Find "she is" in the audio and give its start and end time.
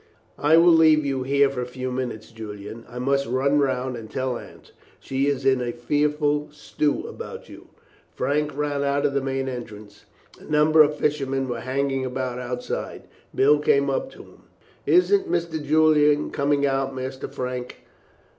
4.99-5.45